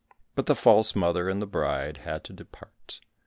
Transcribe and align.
But 0.33 0.47
the 0.47 0.55
false 0.55 0.95
mother 0.95 1.29
and 1.29 1.39
the 1.39 1.45
bride 1.45 1.97
had 1.97 2.23
to 2.23 2.33
depart. 2.33 3.01